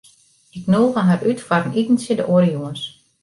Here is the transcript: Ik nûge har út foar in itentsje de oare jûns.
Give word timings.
Ik 0.57 0.63
nûge 0.71 1.01
har 1.07 1.21
út 1.29 1.39
foar 1.47 1.63
in 1.67 1.77
itentsje 1.81 2.13
de 2.17 2.23
oare 2.33 2.49
jûns. 2.55 2.81